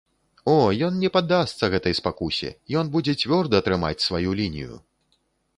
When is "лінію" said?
4.41-4.83